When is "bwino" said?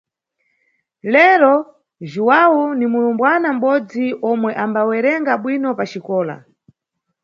5.41-5.69